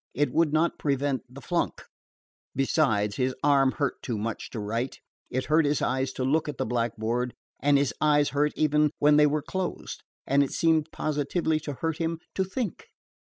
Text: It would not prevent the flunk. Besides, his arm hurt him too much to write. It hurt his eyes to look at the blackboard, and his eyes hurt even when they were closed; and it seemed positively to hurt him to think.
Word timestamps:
It 0.15 0.31
would 0.33 0.51
not 0.51 0.79
prevent 0.79 1.21
the 1.31 1.43
flunk. 1.43 1.83
Besides, 2.55 3.17
his 3.17 3.35
arm 3.43 3.73
hurt 3.73 3.97
him 3.97 4.01
too 4.01 4.17
much 4.17 4.49
to 4.49 4.59
write. 4.59 4.97
It 5.29 5.45
hurt 5.45 5.63
his 5.63 5.79
eyes 5.79 6.11
to 6.13 6.23
look 6.23 6.49
at 6.49 6.57
the 6.57 6.65
blackboard, 6.65 7.35
and 7.59 7.77
his 7.77 7.93
eyes 8.01 8.29
hurt 8.29 8.53
even 8.55 8.89
when 8.97 9.17
they 9.17 9.27
were 9.27 9.43
closed; 9.43 10.01
and 10.25 10.41
it 10.41 10.53
seemed 10.53 10.91
positively 10.91 11.59
to 11.59 11.73
hurt 11.73 11.99
him 11.99 12.17
to 12.33 12.43
think. 12.43 12.87